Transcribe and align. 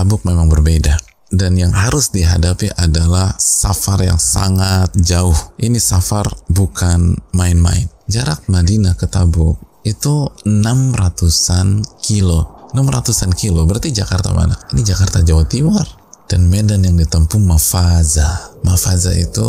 Tabuk 0.00 0.24
memang 0.24 0.48
berbeda 0.48 0.96
dan 1.28 1.60
yang 1.60 1.76
harus 1.76 2.08
dihadapi 2.08 2.72
adalah 2.72 3.36
safar 3.36 4.00
yang 4.00 4.16
sangat 4.16 4.90
jauh. 4.96 5.36
Ini 5.60 5.76
safar 5.76 6.24
bukan 6.48 7.20
main-main. 7.36 7.84
Jarak 8.08 8.48
Madinah 8.48 8.96
ke 8.96 9.04
Tabuk 9.04 9.60
itu 9.84 10.26
600-an 10.48 11.84
kilo. 12.00 12.72
600-an 12.72 13.36
kilo, 13.36 13.68
berarti 13.68 13.92
Jakarta 13.92 14.32
mana? 14.32 14.56
Ini 14.74 14.82
Jakarta 14.82 15.22
Jawa 15.22 15.44
Timur. 15.44 15.84
Dan 16.24 16.48
medan 16.48 16.80
yang 16.80 16.96
ditempuh 16.96 17.42
Mafaza. 17.42 18.56
Mafaza 18.64 19.12
itu 19.12 19.46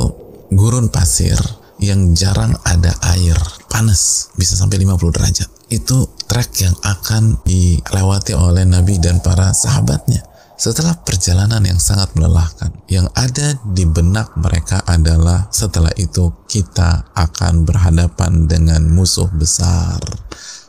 gurun 0.51 0.91
pasir 0.91 1.37
yang 1.81 2.13
jarang 2.13 2.53
ada 2.61 2.93
air 3.15 3.33
panas 3.65 4.29
bisa 4.37 4.53
sampai 4.53 4.85
50 4.85 5.17
derajat 5.17 5.49
itu 5.73 6.05
trek 6.29 6.53
yang 6.61 6.77
akan 6.85 7.41
dilewati 7.41 8.37
oleh 8.37 8.69
Nabi 8.69 9.01
dan 9.01 9.17
para 9.17 9.49
sahabatnya 9.49 10.21
setelah 10.61 10.93
perjalanan 10.93 11.65
yang 11.65 11.81
sangat 11.81 12.13
melelahkan, 12.13 12.69
yang 12.85 13.09
ada 13.17 13.57
di 13.73 13.81
benak 13.81 14.37
mereka 14.37 14.77
adalah 14.85 15.49
setelah 15.49 15.89
itu 15.97 16.29
kita 16.45 17.09
akan 17.17 17.65
berhadapan 17.65 18.45
dengan 18.45 18.85
musuh 18.85 19.25
besar. 19.33 19.97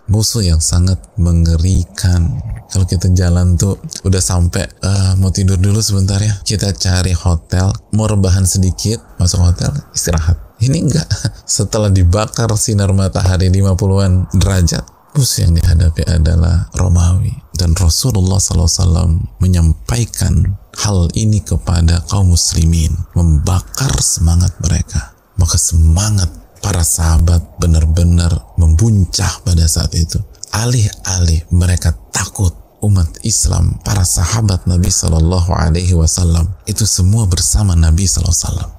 Musuh 0.09 0.49
yang 0.49 0.65
sangat 0.65 0.97
mengerikan. 1.21 2.41
Kalau 2.73 2.89
kita 2.89 3.13
jalan 3.13 3.61
tuh 3.61 3.77
udah 4.09 4.23
sampai 4.25 4.65
uh, 4.81 5.13
mau 5.21 5.29
tidur 5.29 5.61
dulu 5.61 5.85
sebentar 5.85 6.17
ya. 6.25 6.41
Kita 6.41 6.73
cari 6.73 7.13
hotel, 7.13 7.69
mau 7.93 8.09
rebahan 8.09 8.49
sedikit, 8.49 8.97
masuk 9.21 9.45
hotel, 9.45 9.77
istirahat. 9.93 10.41
Ini 10.57 10.89
enggak. 10.89 11.05
Setelah 11.45 11.93
dibakar 11.93 12.49
sinar 12.57 12.97
matahari 12.97 13.53
50-an 13.53 14.33
derajat, 14.41 14.89
musuh 15.13 15.45
yang 15.45 15.53
dihadapi 15.53 16.09
adalah 16.09 16.73
Romawi 16.81 17.52
dan 17.57 17.77
Rasulullah 17.77 18.41
SAW 18.41 19.21
menyampaikan 19.41 20.57
hal 20.81 21.13
ini 21.13 21.45
kepada 21.45 22.01
kaum 22.09 22.33
muslimin 22.33 22.93
membakar 23.13 23.93
semangat 24.01 24.57
mereka. 24.65 25.13
Maka 25.37 25.57
semangat 25.61 26.31
para 26.65 26.81
sahabat 26.81 27.59
benar-benar 27.59 28.57
membuncah 28.57 29.43
pada 29.45 29.67
saat 29.69 29.93
itu. 29.99 30.21
Alih-alih 30.53 31.49
mereka 31.53 31.97
takut 32.13 32.53
umat 32.85 33.09
Islam 33.25 33.81
para 33.87 34.05
sahabat 34.05 34.69
Nabi 34.69 34.93
Shallallahu 34.93 35.51
Alaihi 35.55 35.97
Wasallam 35.97 36.51
itu 36.69 36.85
semua 36.85 37.25
bersama 37.25 37.73
Nabi 37.73 38.05
Shallallahu 38.05 38.33
Alaihi 38.33 38.47
Wasallam. 38.49 38.71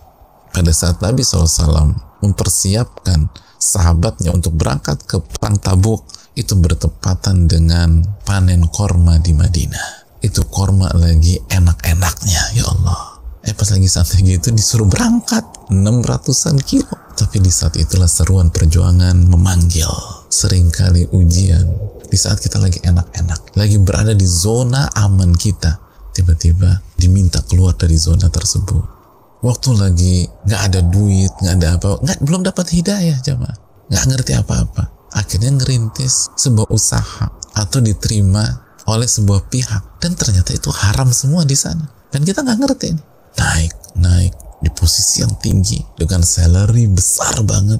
Pada 0.54 0.70
saat 0.70 1.02
Nabi 1.02 1.26
SAW 1.26 1.98
mempersiapkan 2.22 3.26
sahabatnya 3.58 4.30
untuk 4.38 4.54
berangkat 4.54 5.02
ke 5.10 5.18
perang 5.18 5.58
Tabuk 5.58 6.06
itu 6.34 6.58
bertepatan 6.58 7.46
dengan 7.46 8.02
panen 8.26 8.66
korma 8.70 9.22
di 9.22 9.38
Madinah. 9.38 10.18
Itu 10.24 10.48
korma 10.50 10.90
lagi 10.98 11.38
enak-enaknya, 11.38 12.44
ya 12.58 12.66
Allah. 12.66 13.22
Eh 13.44 13.52
pas 13.52 13.68
lagi 13.70 13.92
santai 13.92 14.24
gitu 14.24 14.56
disuruh 14.56 14.88
berangkat 14.88 15.44
600-an 15.70 16.58
kilo. 16.64 16.96
Tapi 17.14 17.44
di 17.44 17.52
saat 17.52 17.76
itulah 17.78 18.08
seruan 18.10 18.50
perjuangan 18.50 19.14
memanggil. 19.30 19.90
Seringkali 20.32 21.14
ujian. 21.14 21.68
Di 22.08 22.18
saat 22.18 22.40
kita 22.40 22.58
lagi 22.58 22.82
enak-enak. 22.82 23.54
Lagi 23.60 23.78
berada 23.84 24.16
di 24.16 24.26
zona 24.26 24.90
aman 24.96 25.36
kita. 25.36 25.78
Tiba-tiba 26.16 26.82
diminta 26.98 27.44
keluar 27.46 27.76
dari 27.76 28.00
zona 28.00 28.32
tersebut. 28.32 28.96
Waktu 29.44 29.70
lagi 29.76 30.24
nggak 30.48 30.62
ada 30.72 30.80
duit, 30.88 31.34
nggak 31.44 31.56
ada 31.60 31.70
apa, 31.76 31.88
nggak 32.00 32.18
belum 32.24 32.48
dapat 32.48 32.64
hidayah 32.80 33.20
jamaah, 33.20 33.58
nggak 33.92 34.04
ngerti 34.08 34.32
apa-apa 34.40 34.93
akhirnya 35.14 35.54
ngerintis 35.54 36.34
sebuah 36.36 36.70
usaha 36.74 37.30
atau 37.54 37.80
diterima 37.80 38.44
oleh 38.90 39.08
sebuah 39.08 39.48
pihak. 39.48 40.02
Dan 40.02 40.18
ternyata 40.20 40.52
itu 40.52 40.70
haram 40.74 41.14
semua 41.16 41.48
di 41.48 41.56
sana. 41.56 41.88
Dan 42.12 42.28
kita 42.28 42.44
nggak 42.44 42.60
ngerti 42.60 42.86
ini. 42.92 43.02
Naik 43.34 43.74
naik 43.98 44.34
di 44.62 44.70
posisi 44.74 45.22
yang 45.22 45.34
tinggi 45.40 45.82
dengan 45.98 46.22
salary 46.22 46.90
besar 46.90 47.42
banget. 47.46 47.80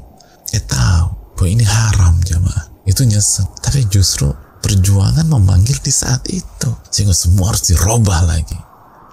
Eh 0.54 0.64
tahu 0.64 1.38
bahwa 1.38 1.50
ini 1.50 1.66
haram 1.66 2.16
jamaah. 2.24 2.86
Itu 2.86 3.04
nyesek. 3.04 3.62
Tapi 3.62 3.86
justru 3.90 4.30
perjuangan 4.64 5.28
memanggil 5.28 5.78
di 5.84 5.94
saat 5.94 6.24
itu. 6.30 6.70
Sehingga 6.90 7.16
semua 7.16 7.52
harus 7.54 7.68
dirubah 7.68 8.24
lagi. 8.26 8.58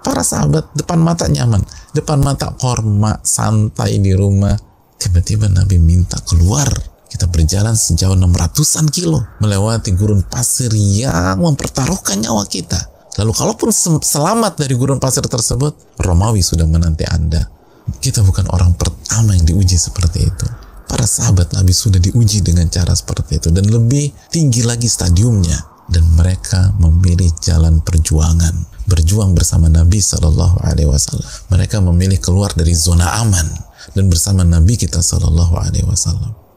Para 0.01 0.25
sahabat 0.25 0.73
depan 0.73 0.97
mata 0.97 1.29
nyaman. 1.29 1.61
Depan 1.93 2.23
mata 2.23 2.53
korma 2.57 3.21
santai 3.21 4.01
di 4.01 4.15
rumah. 4.17 4.57
Tiba-tiba 4.97 5.49
Nabi 5.49 5.81
minta 5.81 6.17
keluar 6.25 6.69
kita 7.11 7.27
berjalan 7.27 7.75
sejauh 7.75 8.15
600-an 8.15 8.87
kilo 8.87 9.19
melewati 9.43 9.91
gurun 9.91 10.23
pasir 10.23 10.71
yang 10.71 11.43
mempertaruhkan 11.43 12.23
nyawa 12.23 12.47
kita. 12.47 12.79
Lalu 13.19 13.35
kalaupun 13.35 13.69
selamat 13.99 14.63
dari 14.63 14.79
gurun 14.79 14.95
pasir 14.95 15.19
tersebut, 15.27 15.99
Romawi 15.99 16.39
sudah 16.39 16.63
menanti 16.63 17.03
Anda. 17.03 17.43
Kita 17.99 18.23
bukan 18.23 18.47
orang 18.55 18.79
pertama 18.79 19.35
yang 19.35 19.43
diuji 19.43 19.75
seperti 19.75 20.23
itu. 20.23 20.47
Para 20.87 21.03
sahabat 21.03 21.51
Nabi 21.51 21.75
sudah 21.75 21.99
diuji 21.99 22.39
dengan 22.39 22.71
cara 22.71 22.95
seperti 22.95 23.43
itu 23.43 23.51
dan 23.51 23.67
lebih 23.67 24.15
tinggi 24.31 24.63
lagi 24.63 24.87
stadiumnya 24.87 25.59
dan 25.91 26.07
mereka 26.15 26.71
memilih 26.79 27.27
jalan 27.43 27.83
perjuangan 27.83 28.55
berjuang 28.87 29.35
bersama 29.35 29.67
Nabi 29.67 29.99
Shallallahu 29.99 30.63
Alaihi 30.63 30.87
Wasallam. 30.87 31.27
Mereka 31.51 31.83
memilih 31.83 32.23
keluar 32.23 32.55
dari 32.55 32.71
zona 32.71 33.19
aman 33.19 33.47
dan 33.91 34.07
bersama 34.07 34.47
Nabi 34.47 34.79
kita 34.79 35.03
Shallallahu 35.03 35.59
Alaihi 35.59 35.87
Wasallam 35.87 36.50